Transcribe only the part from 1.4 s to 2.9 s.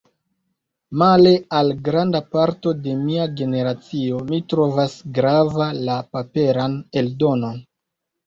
al granda parto